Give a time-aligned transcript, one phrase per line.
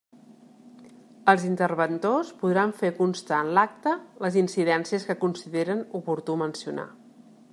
[1.33, 3.93] Els interventors podran fer constar en l'acta
[4.25, 6.87] les incidències que consideren oportú mencionar.